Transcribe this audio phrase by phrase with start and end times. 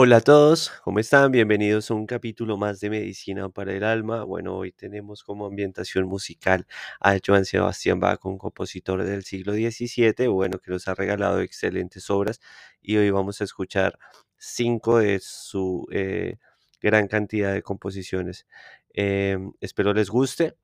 [0.00, 1.32] Hola a todos, ¿cómo están?
[1.32, 4.22] Bienvenidos a un capítulo más de Medicina para el Alma.
[4.22, 6.68] Bueno, hoy tenemos como ambientación musical
[7.00, 12.10] a Joan Sebastián Bach, un compositor del siglo XVII, bueno, que nos ha regalado excelentes
[12.10, 12.40] obras
[12.80, 13.98] y hoy vamos a escuchar
[14.36, 16.36] cinco de su eh,
[16.80, 18.46] gran cantidad de composiciones.
[18.90, 20.56] Em, espero les guste.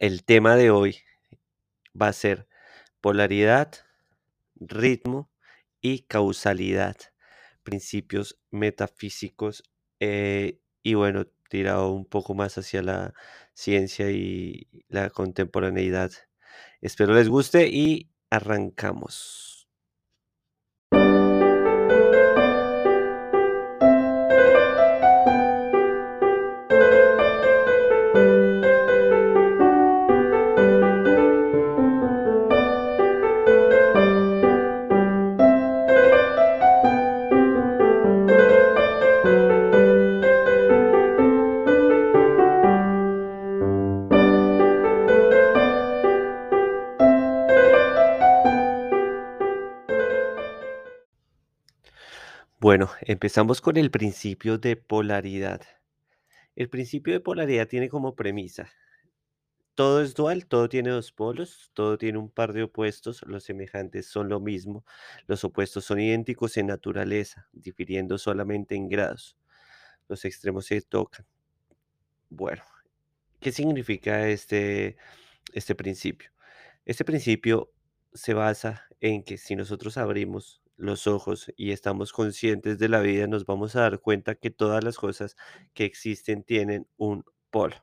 [0.00, 0.96] El tema de hoy
[1.94, 2.48] va a ser
[3.00, 3.70] polaridad,
[4.56, 5.30] ritmo
[5.80, 7.11] y causalidad
[7.62, 9.64] principios metafísicos
[10.00, 13.14] eh, y bueno, tirado un poco más hacia la
[13.54, 16.12] ciencia y la contemporaneidad.
[16.80, 19.51] Espero les guste y arrancamos.
[52.62, 55.62] Bueno, empezamos con el principio de polaridad.
[56.54, 58.70] El principio de polaridad tiene como premisa,
[59.74, 64.06] todo es dual, todo tiene dos polos, todo tiene un par de opuestos, los semejantes
[64.06, 64.84] son lo mismo,
[65.26, 69.36] los opuestos son idénticos en naturaleza, difiriendo solamente en grados.
[70.06, 71.26] Los extremos se tocan.
[72.30, 72.62] Bueno,
[73.40, 74.96] ¿qué significa este,
[75.52, 76.30] este principio?
[76.84, 77.72] Este principio
[78.14, 83.28] se basa en que si nosotros abrimos los ojos y estamos conscientes de la vida,
[83.28, 85.36] nos vamos a dar cuenta que todas las cosas
[85.74, 87.76] que existen tienen un polo,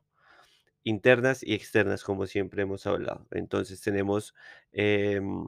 [0.84, 3.26] internas y externas, como siempre hemos hablado.
[3.32, 4.36] Entonces tenemos
[4.74, 5.48] em,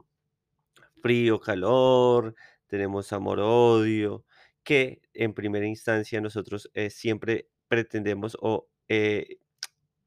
[1.02, 2.34] frío, calor,
[2.68, 4.24] tenemos amor, odio,
[4.64, 9.38] que en primera instancia nosotros eh, siempre pretendemos o eh,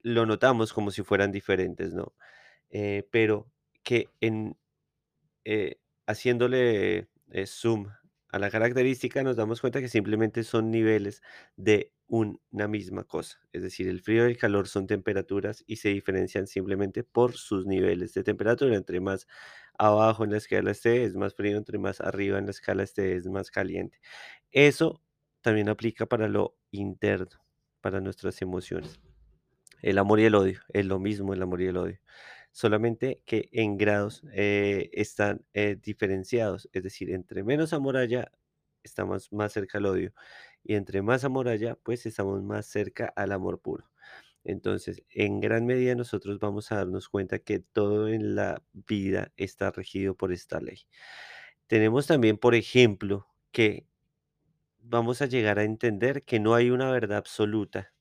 [0.02, 2.14] lo notamos como si fueran diferentes, ¿no?
[2.72, 3.48] Eh, pero
[3.84, 4.58] que en
[6.08, 7.88] haciéndole eh, zoom
[8.36, 11.22] a la característica, nos damos cuenta que simplemente son niveles
[11.56, 13.40] de una misma cosa.
[13.53, 17.66] Es decir, el frío y el calor son temperaturas y se diferencian simplemente por sus
[17.66, 18.75] niveles de temperatura.
[18.75, 19.28] Entre más
[19.78, 23.16] abajo en la escala esté, es más frío, entre más arriba en la escala esté,
[23.16, 24.00] es más caliente.
[24.52, 25.02] Eso
[25.42, 27.40] también aplica para lo interno,
[27.81, 29.00] para nuestras emociones.
[29.81, 32.00] El amor y el odio, es lo mismo el amor y el odio
[32.56, 38.32] solamente que en grados eh, están eh, diferenciados, es decir, entre menos amor haya,
[38.82, 40.14] estamos más cerca al odio,
[40.64, 43.92] y entre más amor haya, pues estamos más cerca al amor puro.
[44.46, 49.72] Entonces, en gran medida nosotros vamos a darnos cuenta que todo en la vida está
[49.72, 50.88] regido por esta ley.
[51.68, 53.86] Tenemos también, por ejemplo, que
[54.80, 57.94] vamos a llegar a entender que no hay una verdad absoluta.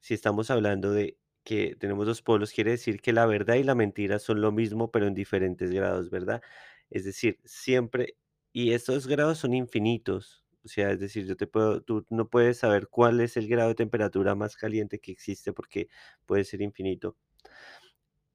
[0.00, 3.74] Si estamos hablando de que tenemos dos polos, quiere decir que la verdad y la
[3.74, 6.42] mentira son lo mismo, pero en diferentes grados, ¿verdad?
[6.90, 8.16] Es decir, siempre,
[8.52, 10.44] y estos grados son infinitos.
[10.64, 13.70] O sea, es decir, yo te puedo, tú no puedes saber cuál es el grado
[13.70, 15.88] de temperatura más caliente que existe porque
[16.26, 17.16] puede ser infinito.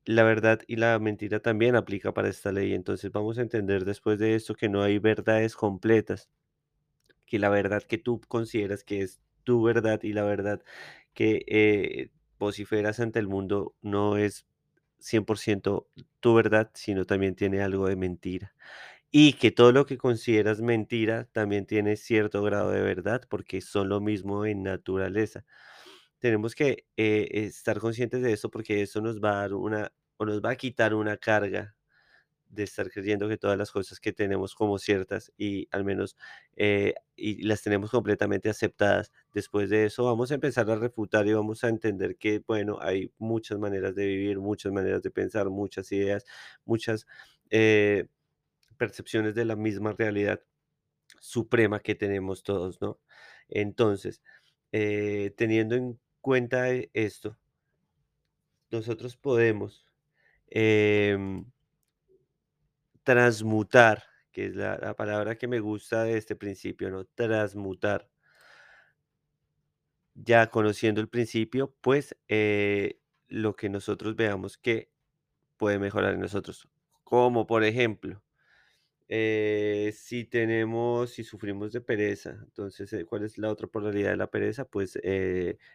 [0.06, 2.74] La verdad y la mentira también aplica para esta ley.
[2.74, 6.30] Entonces vamos a entender después de esto que no hay verdades completas,
[7.26, 10.64] que la verdad que tú consideras que es tu verdad y la verdad
[11.14, 14.46] que eh, vociferas ante el mundo no es
[15.00, 15.88] 100%
[16.20, 18.56] tu verdad, sino también tiene algo de mentira.
[19.12, 23.90] Y que todo lo que consideras mentira también tiene cierto grado de verdad, porque son
[23.90, 25.46] lo mismo en naturaleza.
[26.20, 30.26] Tenemos que eh, estar conscientes de eso porque eso nos va a dar una, o
[30.26, 31.77] nos va a quitar una carga
[32.58, 36.18] de estar creyendo que todas las cosas que tenemos como ciertas y al menos
[36.58, 39.12] eh, y las tenemos completamente aceptadas.
[39.34, 43.12] Después de eso vamos a empezar a refutar y vamos a entender que, bueno, hay
[43.18, 46.26] muchas maneras de vivir, muchas maneras de pensar, muchas ideas,
[46.66, 47.08] muchas
[47.50, 48.08] eh,
[48.78, 50.42] percepciones de la misma realidad
[51.20, 53.00] suprema que tenemos todos, ¿no?
[53.50, 54.22] Entonces,
[54.72, 57.38] eh, teniendo en cuenta e- esto,
[58.72, 59.86] nosotros podemos...
[60.50, 61.46] em,
[63.08, 67.06] transmutar, que es la, la palabra que me gusta de este principio, ¿no?
[67.06, 68.10] Transmutar.
[70.16, 74.92] Ya conociendo el principio, pues eh, lo que nosotros veamos que
[75.58, 76.70] puede mejorar en nosotros.
[77.04, 78.24] Como por ejemplo,
[79.10, 84.18] eh, si tenemos, si sufrimos de pereza, entonces, eh, ¿cuál es la otra polaridad de
[84.18, 84.66] la pereza?
[84.66, 85.00] Pues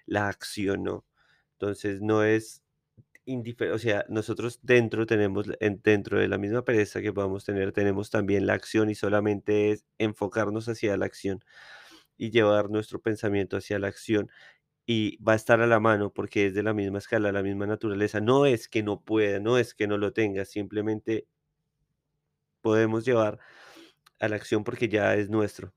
[0.07, 1.07] la acción, ¿no?
[1.55, 2.63] Entonces, no es
[3.73, 8.11] o sea, nosotros dentro tenemos, en dentro de la misma pereza que podamos tener, tenemos
[8.11, 11.45] también la acción y solamente es enfocarnos hacia la acción.
[12.19, 14.31] y llevar nuestro pensamiento hacia la acción
[14.87, 17.67] y va a estar a la mano porque es de la misma escala, la misma
[17.67, 18.21] naturaleza.
[18.21, 21.27] No es que no pueda, no es que no lo tenga, simplemente
[22.61, 23.39] podemos llevar
[24.21, 25.75] a la acción porque ya es nuestro,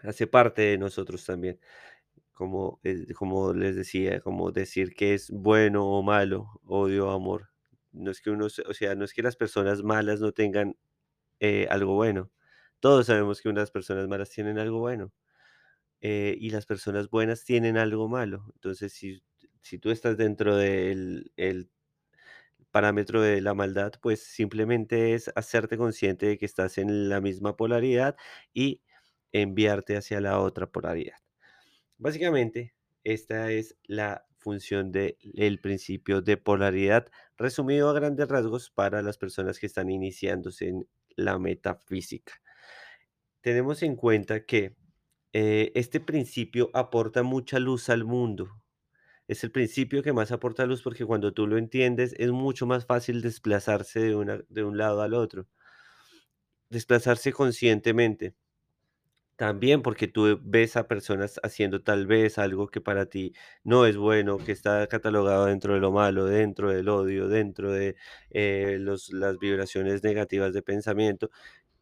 [0.00, 1.60] hace parte de nosotros también.
[2.36, 7.50] Como, eh, como les decía, como decir que es bueno o malo, odio o amor.
[7.92, 10.76] No es que uno, o sea, no es que las personas malas no tengan
[11.40, 12.30] eh, algo bueno.
[12.80, 15.12] Todos sabemos que unas personas malas tienen algo bueno
[16.00, 18.46] eh, y las personas buenas tienen algo malo.
[18.54, 19.22] Entonces, si,
[19.62, 21.70] si tú estás dentro del el
[22.70, 27.56] parámetro de la maldad, pues simplemente es hacerte consciente de que estás en la misma
[27.56, 28.16] polaridad
[28.52, 28.82] y
[29.32, 31.16] enviarte hacia la otra polaridad.
[31.98, 39.18] Básicamente, esta es la función del principio de polaridad, resumido a grandes rasgos para las
[39.18, 42.34] personas que están iniciándose en la metafísica.
[43.40, 44.76] Tenemos en cuenta que
[45.32, 48.62] eh, este principio aporta mucha luz al mundo.
[49.28, 52.86] Es el principio que más aporta luz porque cuando tú lo entiendes es mucho más
[52.86, 55.48] fácil desplazarse de, de un lado al otro,
[56.70, 58.34] desplazarse conscientemente.
[59.36, 63.34] También porque tú ves a personas haciendo tal vez algo que para ti
[63.64, 67.96] no es bueno, que está catalogado dentro de lo malo, dentro del odio, dentro de
[68.30, 71.30] eh, los, las vibraciones negativas de pensamiento.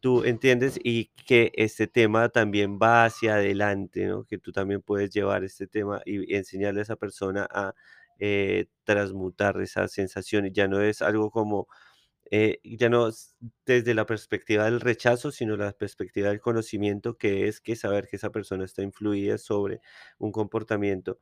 [0.01, 4.25] Tú entiendes y que este tema también va hacia adelante, ¿no?
[4.25, 7.73] Que tú también puedes llevar este tema y, enseñarle a esa persona a
[8.19, 10.51] eh, transmutar esa sensación.
[10.53, 11.67] Ya no es algo como
[12.31, 13.09] eh, ya no
[13.65, 18.15] desde la perspectiva del rechazo, sino la perspectiva del conocimiento, que es que saber que
[18.17, 19.81] esa persona está influida sobre
[20.17, 21.19] un comportamiento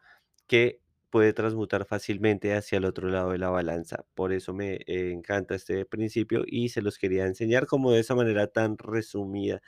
[0.47, 0.79] que
[1.09, 4.05] puede transmutar fácilmente hacia el otro lado de la balanza.
[4.15, 8.15] Por eso me eh, encanta este principio y se los quería enseñar como de esa
[8.15, 9.61] manera tan resumida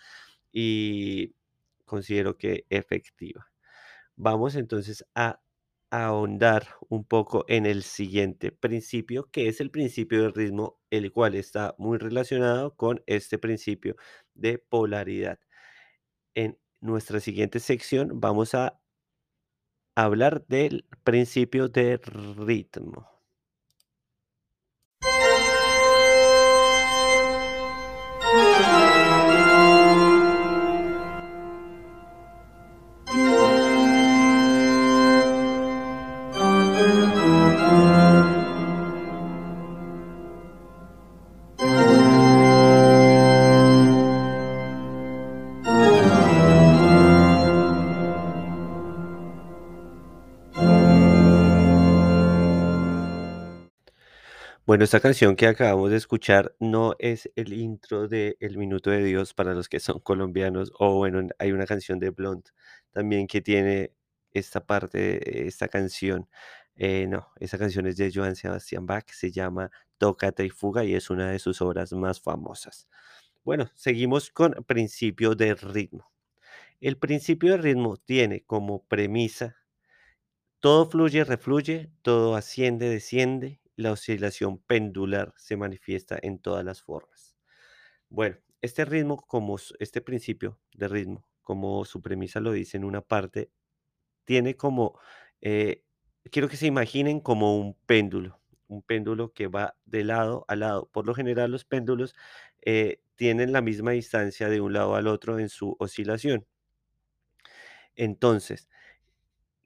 [0.51, 1.35] y
[1.85, 3.51] considero que efectiva.
[4.15, 5.41] Vamos entonces a
[5.91, 11.35] ahondar un poco en el siguiente principio, que es el principio del ritmo, el cual
[11.35, 13.95] está muy relacionado con este principio
[14.33, 15.39] de polaridad.
[16.35, 18.79] En nuestra siguiente sección vamos a
[19.95, 23.09] hablar del principio de ritmo.
[54.75, 59.05] Bueno, esta canción que acabamos de escuchar no es el intro de El Minuto de
[59.05, 62.49] Dios para los que son colombianos, o bueno, hay una canción de Blonde
[62.91, 63.93] también que tiene
[64.33, 66.27] esta parte, esta canción.
[66.75, 70.93] Eh, no, esa canción es de Johann Sebastian Bach, se llama Tócate y Fuga y
[70.93, 72.89] es una de sus obras más famosas.
[73.45, 76.11] Bueno, seguimos con principio de ritmo.
[76.81, 79.55] El principio de ritmo tiene como premisa
[80.59, 87.35] todo fluye, refluye, todo asciende, desciende, la oscilación pendular se manifiesta en todas las formas.
[88.09, 93.01] Bueno, este ritmo, como este principio de ritmo, como su premisa lo dice en una
[93.01, 93.51] parte,
[94.25, 94.99] tiene como,
[95.41, 95.83] eh,
[96.31, 100.89] quiero que se imaginen como un péndulo, un péndulo que va de lado a lado.
[100.91, 102.15] Por lo general, los péndulos
[102.61, 106.45] eh, tienen la misma distancia de un lado al otro en su oscilación.
[107.95, 108.69] Entonces,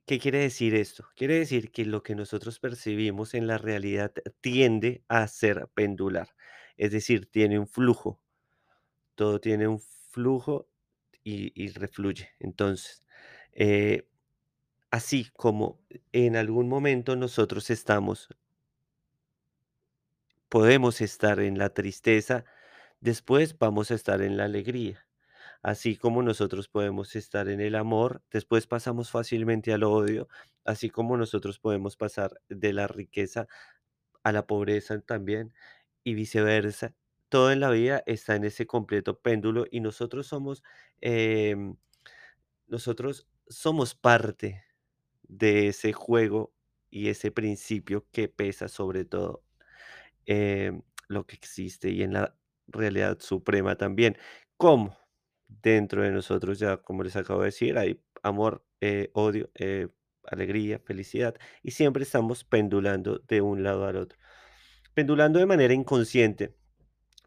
[0.09, 1.07] ¿Qué quiere decir esto?
[1.15, 4.11] Quiere decir que lo que nosotros percibimos en la realidad
[4.41, 6.29] tiende a ser pendular,
[6.77, 8.19] es decir, tiene un flujo,
[9.13, 10.67] todo tiene un flujo
[11.23, 12.31] y, refluye.
[12.39, 13.03] Entonces,
[13.53, 14.07] eh,
[14.89, 15.79] así como
[16.11, 18.29] en algún momento nosotros estamos,
[20.49, 22.45] podemos estar en la tristeza,
[22.99, 25.05] después vamos a estar en la alegría.
[25.61, 30.29] Así como nosotros podemos estar en el amor, después pasamos fácilmente al odio,
[30.65, 33.47] así como nosotros podemos pasar de la riqueza
[34.23, 35.53] a la pobreza también
[36.03, 36.95] y viceversa.
[37.29, 40.63] Todo en la vida está en ese completo péndulo y nosotros somos,
[41.01, 41.75] em,
[42.67, 44.63] nosotros somos parte
[45.23, 46.53] de ese juego
[46.91, 49.43] y ese principio que pesa sobre todo
[51.07, 52.35] lo que existe y en la
[52.67, 54.17] realidad suprema también.
[54.57, 55.08] ¿Cómo?
[55.49, 59.89] Dentro de nosotros, ya como les acabo de decir, hay amor, eh, odio, eh,
[60.25, 64.19] alegría, felicidad, y siempre estamos pendulando de un lado al otro.
[64.93, 66.55] Pendulando de manera inconsciente,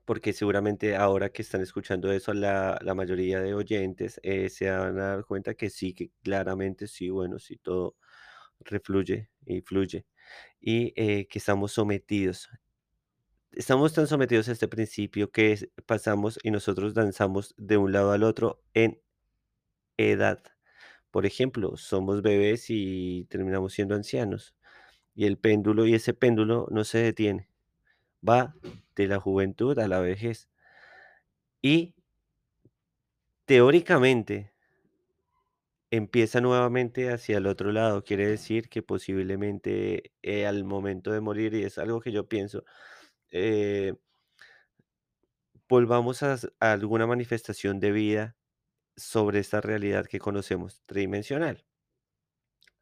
[0.04, 4.98] porque seguramente ahora que están escuchando eso, la, la mayoría de oyentes eh, se van
[4.98, 7.96] a dar cuenta que sí, que claramente sí, bueno, sí, todo
[8.60, 10.06] refluye y fluye,
[10.60, 10.92] y
[11.26, 12.48] que estamos sometidos.
[13.54, 18.23] Estamos tan sometidos a este principio que pasamos y nosotros danzamos de un lado al
[18.23, 18.99] otro en
[19.99, 20.42] edad.
[21.11, 24.54] Por ejemplo, somos bebés y terminamos siendo ancianos.
[25.14, 27.50] Y el péndulo, y ese péndulo no se detiene,
[28.26, 28.54] va
[28.97, 30.49] de la juventud a la vejez.
[31.62, 31.94] Y
[33.44, 34.52] teóricamente
[35.90, 38.02] empieza nuevamente hacia el otro lado.
[38.02, 42.64] Quiere decir que posiblemente eh, al momento de morir, y es algo que yo pienso,
[43.32, 43.94] eh,
[45.68, 48.36] volvamos a, a alguna manifestación de vida
[48.96, 51.66] sobre esta realidad que conocemos tridimensional.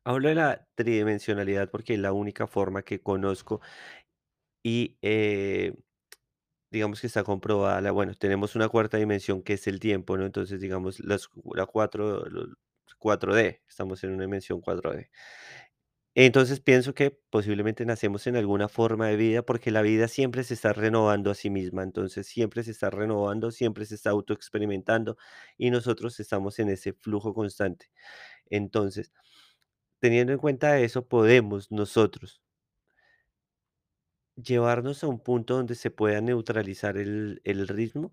[0.04, 3.61] Hablo de la tridimensionalidad porque es la única forma que conozco
[4.62, 5.75] y eh,
[6.71, 7.80] digamos que está comprobada.
[7.80, 10.26] la- Bueno, tenemos una cuarta dimensión que es el tiempo, ¿no?
[10.26, 12.49] Entonces, digamos, las, la 4, lo-
[12.99, 15.11] 4D, estamos en una dimensión 4D.
[16.14, 20.55] Entonces pienso que posiblemente nacemos en alguna forma de vida porque la vida siempre se
[20.55, 25.17] está renovando a sí misma, entonces siempre se está renovando, siempre se está autoexperimentando
[25.57, 27.90] y nosotros estamos en ese flujo constante.
[28.50, 29.12] Entonces,
[30.00, 32.43] Teniendo en cuenta eso, podemos nosotros
[34.35, 38.12] llevarnos a un punto donde se pueda neutralizar el, el ritmo.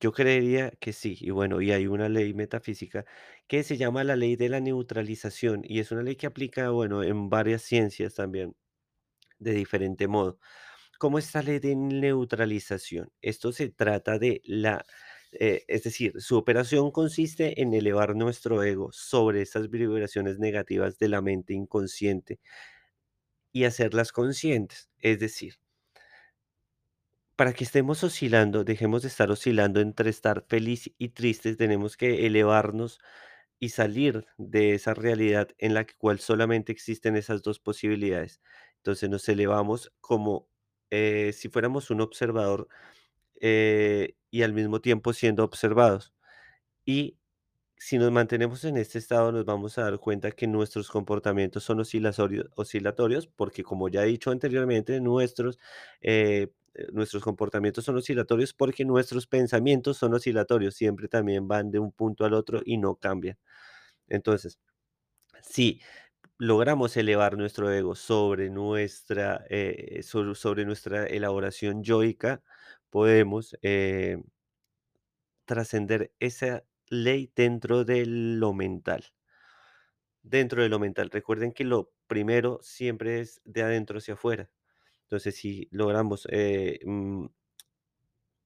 [0.00, 1.16] Yo creería que sí.
[1.20, 3.04] Y bueno, y hay una ley metafísica
[3.46, 7.02] que se llama la ley de la neutralización y es una ley que aplica, bueno,
[7.02, 8.54] en varias ciencias también,
[9.38, 10.38] de diferente modo.
[10.98, 13.12] ¿Cómo es esta ley de neutralización?
[13.22, 14.84] Esto se trata de la,
[15.32, 21.08] eh, es decir, su operación consiste en elevar nuestro ego sobre esas vibraciones negativas de
[21.10, 22.40] la mente inconsciente
[23.52, 24.90] y hacerlas conscientes.
[24.98, 25.54] Es decir,
[27.38, 32.26] para que estemos oscilando, dejemos de estar oscilando entre estar feliz y triste, tenemos que
[32.26, 32.98] elevarnos
[33.60, 38.40] y salir de esa realidad en la cual solamente existen esas dos posibilidades.
[38.78, 40.48] Entonces nos elevamos como
[40.90, 42.66] eh, si fuéramos un observador
[43.40, 46.14] eh, y al mismo tiempo siendo observados.
[46.84, 47.18] Y
[47.76, 51.80] si nos mantenemos en este estado, nos vamos a dar cuenta que nuestros comportamientos son
[51.80, 55.58] oscilatorios, porque como ya he dicho anteriormente, nuestros,
[56.00, 56.52] eh,
[56.92, 62.24] nuestros comportamientos son oscilatorios porque nuestros pensamientos son oscilatorios, siempre también van de un punto
[62.24, 63.38] al otro y no cambian.
[64.08, 64.58] Entonces,
[65.42, 65.80] si
[66.38, 72.42] logramos elevar nuestro ego sobre nuestra, eh, sobre nuestra elaboración yoica,
[72.90, 74.18] podemos eh,
[75.46, 79.04] trascender esa ley dentro de lo mental.
[80.22, 81.10] Dentro de lo mental.
[81.10, 84.48] Recuerden que lo primero siempre es de adentro hacia afuera.
[85.08, 87.26] Entonces, si logramos eh, mm,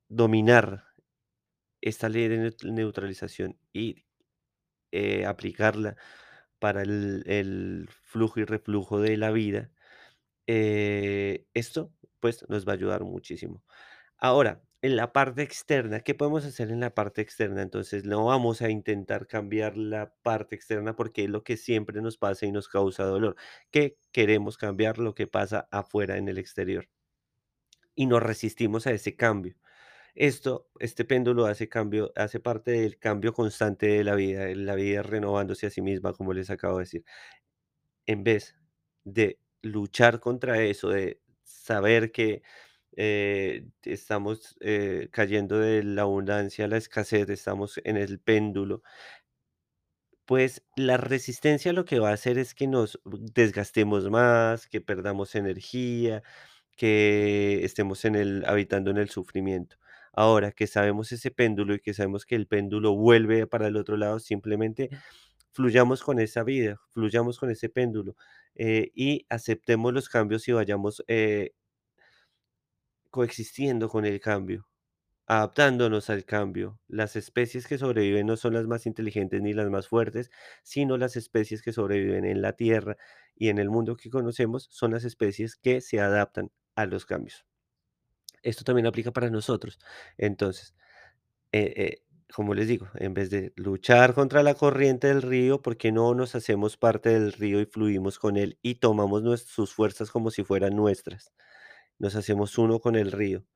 [0.09, 0.85] dominar
[1.81, 4.04] esta ley de neut- neutralización y
[4.92, 5.97] eh, aplicarla
[6.61, 9.73] para el, el flujo y reflujo de la vida,
[10.47, 13.64] eh, esto pues nos va a ayudar muchísimo.
[14.22, 17.60] Ahora, en la parte externa, ¿qué podemos hacer en la parte externa?
[17.62, 22.16] Entonces, no vamos a intentar cambiar la parte externa porque es lo que siempre nos
[22.18, 23.36] pasa y nos causa dolor,
[23.70, 26.88] que queremos cambiar lo que pasa afuera en el exterior
[27.94, 29.56] y nos resistimos a ese cambio.
[30.14, 35.02] Esto, este péndulo hace cambio, hace parte del cambio constante de la vida, la vida
[35.02, 37.04] renovándose a sí misma, como les acabo de decir.
[38.06, 38.56] En vez
[39.04, 42.42] de luchar contra eso, de saber que
[42.96, 48.82] eh, estamos eh, cayendo de la abundancia a la escasez, estamos en el péndulo,
[50.26, 55.34] pues la resistencia lo que va a hacer es que nos desgastemos más, que perdamos
[55.34, 56.22] energía,
[56.76, 59.76] que estemos en el, habitando en el sufrimiento.
[60.12, 63.96] Ahora que sabemos ese péndulo y que sabemos que el péndulo vuelve para el otro
[63.96, 64.90] lado, simplemente
[65.52, 68.16] fluyamos con esa vida, fluyamos con ese péndulo
[68.54, 71.52] eh, y aceptemos los cambios y vayamos eh,
[73.12, 74.69] coexistiendo con el cambio,
[75.26, 76.81] adaptándonos al cambio.
[76.88, 80.31] Las especies que sobreviven no son las más inteligentes ni las más fuertes,
[80.64, 82.97] sino las especies que sobreviven en la Tierra
[83.37, 87.47] y en el mundo que conocemos son las especies que se adaptan a los cambios.
[88.42, 89.78] Esto también aplica para nosotros.
[90.19, 90.75] Entonces,
[91.52, 92.02] eh, eh,
[92.35, 96.14] como les digo, en vez de luchar contra la corriente del río, ¿por qué no
[96.14, 100.45] nos hacemos parte del río y fluimos con él y tomamos sus fuerzas como si
[100.45, 101.33] fueran nuestras?
[102.02, 103.47] Nos hacemos uno con el río.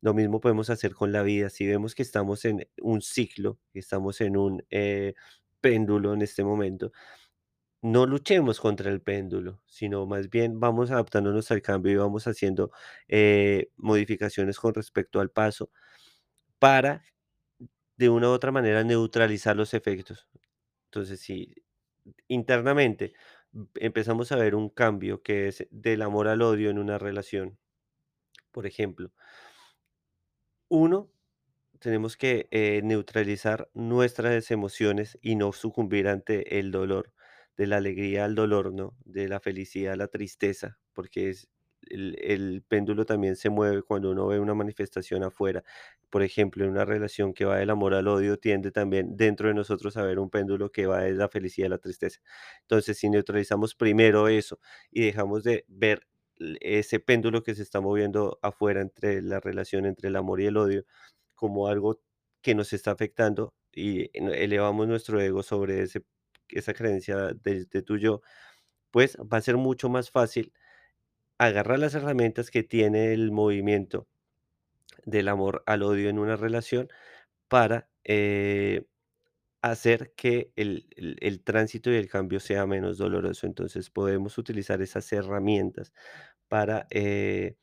[0.00, 1.48] Lo mismo podemos hacer con la vida.
[1.48, 5.14] Si vemos que estamos en un ciclo, que estamos en un eh,
[5.60, 6.92] péndulo en este momento,
[7.82, 12.72] no luchemos contra el péndulo, sino más bien vamos adaptándonos al cambio y vamos haciendo
[13.08, 15.70] eh, modificaciones con respecto al paso
[16.58, 17.04] para
[17.96, 20.28] de una u otra manera neutralizar los efectos.
[20.86, 21.54] Entonces, si
[22.28, 23.14] internamente
[23.76, 27.58] empezamos a ver un cambio que es del amor al odio en una relación,
[28.54, 29.12] por ejemplo,
[30.68, 31.10] uno
[31.80, 37.12] Tenemos que eh, neutralizar nuestras emociones y no sucumbir ante el dolor,
[37.58, 38.96] de la alegría al dolor, ¿no?
[39.04, 41.48] De la felicidad a la tristeza, porque es
[41.90, 45.64] el, el péndulo también se mueve cuando uno ve una manifestación afuera.
[46.10, 49.54] Por ejemplo, en una relación que va del amor al odio, tiende también dentro de
[49.54, 52.20] nosotros a ver un péndulo que va de la felicidad a la tristeza.
[52.62, 56.06] Entonces, si neutralizamos primero eso y dejamos de ver
[56.60, 60.56] ese péndulo que se está moviendo afuera entre la relación entre el amor y el
[60.56, 60.84] odio,
[61.34, 62.00] como algo
[62.42, 66.04] que nos está afectando y en- elevamos nuestro ego sobre ese,
[66.48, 68.22] esa creencia de, de tu yo,
[68.92, 70.52] pues va a ser mucho más fácil
[71.38, 74.08] agarrar las herramientas que tiene el movimiento
[75.04, 76.88] del amor al odio en una relación
[77.48, 78.86] para eh,
[79.72, 83.46] hacer que el, el- tránsito y el cambio sea menos doloroso.
[83.46, 85.92] Entonces podemos utilizar esas herramientas
[86.48, 87.56] para eh,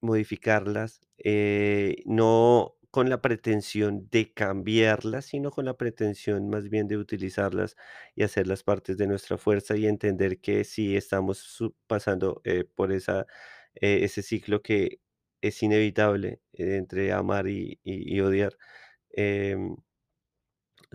[0.00, 6.98] Modificarlas, eh, no con la pretensión de cambiarlas, sino con la pretensión más bien de
[6.98, 7.74] utilizarlas
[8.14, 13.26] y hacerlas partes de nuestra fuerza y entender que si estamos pasando eh, por esa,
[13.74, 15.00] ese ciclo que
[15.40, 18.56] es inevitable entre amar y, y- y odiar,
[19.10, 19.76] em,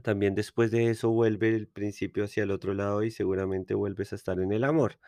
[0.02, 4.16] también después de eso vuelve el principio hacia el otro lado y seguramente vuelves a
[4.16, 5.00] estar en el amor.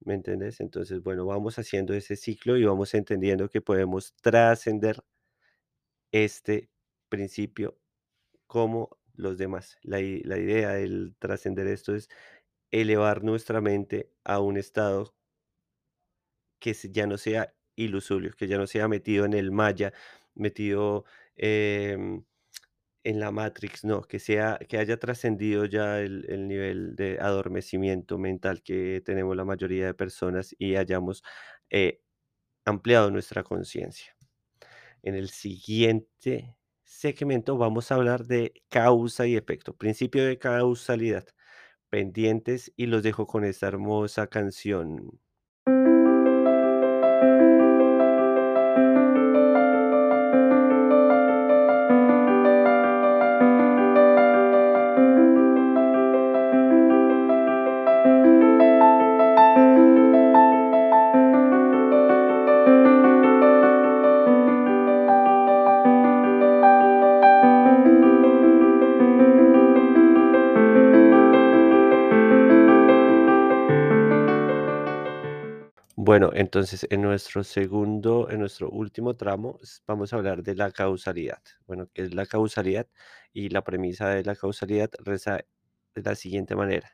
[0.00, 0.60] ¿Me entiendes?
[0.60, 5.02] Entonces, bueno, vamos haciendo ese ciclo y vamos entendiendo que podemos trascender
[6.12, 6.70] este
[7.08, 7.78] principio
[8.46, 9.78] como los demás.
[9.82, 12.08] La, la idea del trascender esto es
[12.72, 15.14] elevar nuestra mente a un estado
[16.58, 19.92] que ya no sea ilusorio, que ya no sea metido en el maya,
[20.34, 21.04] metido
[21.36, 22.24] em,
[23.06, 28.18] en la Matrix, no, que sea, que haya trascendido ya el, el nivel de adormecimiento
[28.18, 31.22] mental que tenemos la mayoría de personas y hayamos
[31.70, 32.00] eh,
[32.66, 34.16] ampliado nuestra conciencia.
[35.02, 41.26] En el siguiente segmento vamos a hablar de causa y efecto, principio de causalidad,
[41.90, 45.20] pendientes y los dejo con esta hermosa canción.
[76.16, 81.42] Bueno, entonces en nuestro segundo, en nuestro último tramo, vamos a hablar de la causalidad.
[81.66, 82.86] Bueno, ¿qué es la causalidad?
[83.34, 85.44] Y la premisa de la causalidad reza
[85.94, 86.90] de la siguiente manera.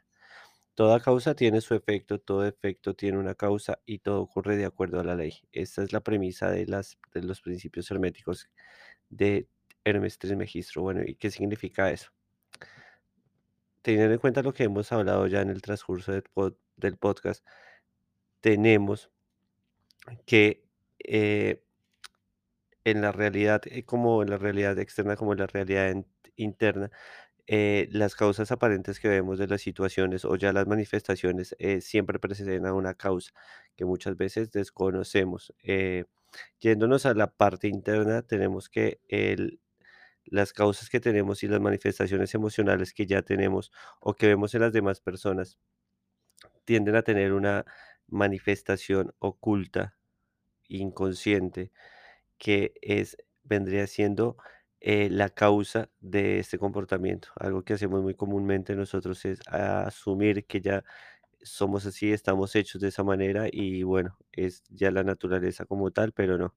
[0.74, 4.98] Toda causa tiene su efecto, todo efecto tiene una causa y todo ocurre de acuerdo
[4.98, 5.34] a la ley.
[5.52, 8.50] Esta es la premisa de, las, de los principios herméticos
[9.08, 9.46] de
[9.84, 10.82] Hermes Trismegisto.
[10.82, 12.10] Bueno, ¿y qué significa eso?
[13.82, 17.46] Teniendo en cuenta lo que hemos hablado ya en el transcurso pod- del podcast,
[18.40, 19.11] tenemos
[20.26, 20.64] que
[21.00, 21.62] eh,
[22.84, 26.90] en la realidad, eh, como en la realidad externa, como en la realidad en- interna,
[27.46, 32.18] eh, las causas aparentes que vemos de las situaciones o ya las manifestaciones eh, siempre
[32.20, 33.32] preceden a una causa
[33.76, 35.54] que muchas veces desconocemos.
[35.62, 36.06] Eh,
[36.60, 39.60] yéndonos a la parte interna, tenemos que el-
[40.26, 44.62] las causas que tenemos y las manifestaciones emocionales que ya tenemos o que vemos en
[44.62, 45.58] las demás personas
[46.64, 47.64] tienden a tener una
[48.12, 49.96] manifestación oculta,
[50.68, 51.72] inconsciente
[52.38, 54.36] que es vendría siendo,
[54.80, 57.28] eh, la causa de este comportamiento.
[57.36, 60.84] Algo que hacemos muy comúnmente nosotros es asumir que ya
[61.42, 66.12] somos así, estamos hechos de esa manera y bueno, es ya la naturaleza como tal,
[66.12, 66.56] pero no,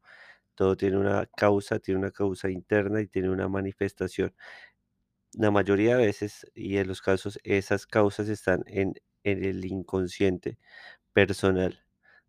[0.55, 4.35] todo tiene una causa, tiene una causa interna y tiene una manifestación.
[5.33, 10.59] La mayoría de veces y en los casos, esas causas están en en el inconsciente
[11.15, 11.85] personal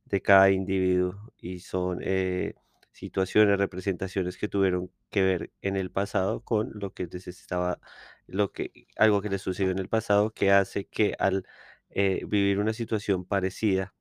[0.07, 2.55] de cada individuo y son eh,
[2.93, 7.81] situaciones, representaciones que tuvieron que ver en el pasado con lo que les estaba,
[8.29, 11.45] lo que, algo que les sucedió en el pasado que hace que al
[11.91, 13.95] eh, vivir una situación parecida,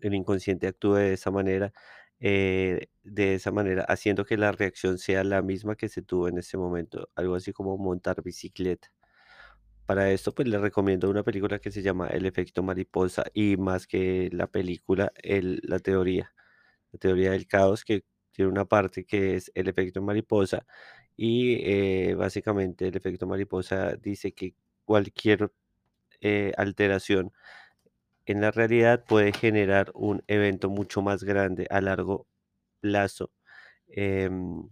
[0.00, 1.72] el inconsciente actúe de esa manera,
[2.20, 6.38] eh, de esa manera, haciendo que la reacción sea la misma que se tuvo en
[6.38, 8.90] ese momento, algo así como montar bicicleta
[9.94, 13.86] para esto, pues, les recomiendo una película que se llama El efecto mariposa, y más
[13.86, 16.32] que la película, el la teoría.
[16.92, 20.66] La teoría del caos, que tiene una parte que es el efecto mariposa,
[21.16, 24.54] y, eh, básicamente el efecto mariposa dice que
[24.86, 25.52] cualquier,
[26.22, 27.32] eh, alteración
[28.26, 32.26] en la realidad puede generar un evento mucho más grande a largo
[32.80, 33.32] plazo.
[33.88, 34.68] Em,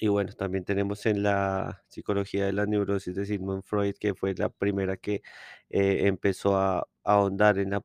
[0.00, 4.34] y bueno, también tenemos en la psicología de la neurosis de Sigmund Freud, que fue
[4.34, 5.22] la primera que,
[5.70, 7.82] eh, empezó a ahondar en la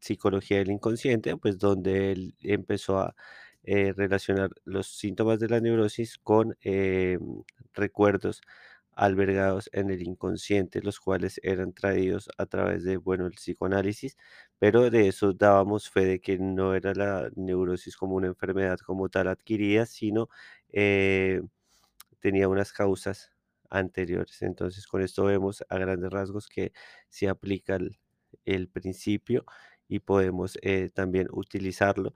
[0.00, 3.14] psicología del inconsciente, pues, donde él empezó a,
[3.64, 7.42] eh, relacionar los síntomas de la neurosis con, em,
[7.74, 8.42] recuerdos
[8.96, 14.16] albergados en el inconsciente, los cuales eran traídos a través de, bueno, el psicoanálisis,
[14.58, 19.08] pero de eso dábamos fe de que no era la neurosis como una enfermedad como
[19.08, 20.28] tal adquirida, sino,
[20.72, 21.40] eh,
[22.24, 23.32] tenía unas causas
[23.70, 24.40] anteriores.
[24.42, 26.72] Entonces, con esto vemos a grandes rasgos que
[27.10, 27.78] se aplica
[28.46, 29.44] el principio
[29.88, 32.14] y podemos, eh, también utilizarlo,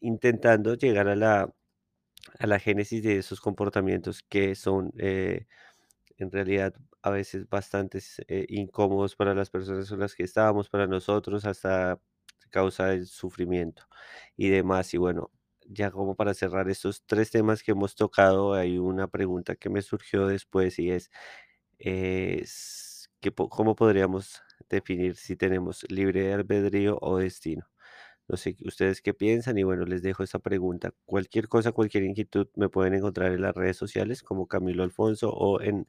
[0.00, 1.54] intentando llegar a la
[2.40, 5.46] a la génesis de esos comportamientos que son, eh,
[6.18, 10.86] en realidad, a veces bastantes, eh, incómodos para las personas con las que estábamos, para
[10.86, 12.00] nosotros, hasta
[12.50, 13.84] causa el sufrimiento
[14.36, 14.94] y demás.
[14.94, 15.30] Y bueno,
[15.72, 19.82] ya como para cerrar estos 3 temas que hemos tocado, hay una pregunta que me
[19.82, 21.10] surgió después y es,
[21.78, 27.66] es, ¿qué po cómo podríamos definir si tenemos libre albedrío o destino?
[28.28, 29.58] No sé, ¿ustedes qué piensan?
[29.58, 30.92] Y bueno, les dejo esa pregunta.
[31.06, 35.60] Cualquier cosa, cualquier inquietud, me pueden encontrar en las redes sociales como Camilo Alfonso o
[35.60, 35.86] en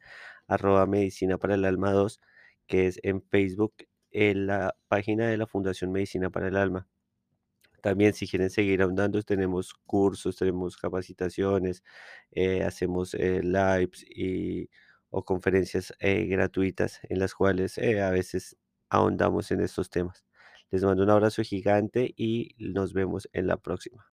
[0.48, 2.20] arroba medicina para el alma 2,
[2.68, 3.74] que es en Facebook,
[4.12, 6.88] en la página de la Fundación Medicina para el Alma.
[7.84, 11.84] También, si quieren seguir ahondando, tenemos cursos, tenemos capacitaciones,
[12.32, 14.70] eh, hacemos, eh, lives y
[15.12, 18.58] o conferencias, eh, gratuitas en las cuales, a veces
[18.90, 20.26] ahondamos en estos temas.
[20.72, 24.13] Les mando un abrazo gigante y nos vemos en la próxima.